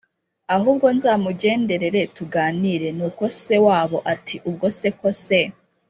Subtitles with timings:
[0.55, 5.39] ahubwo nzamugenderere tuganire.” Nuko se wabo ati: “Ubwo se ko se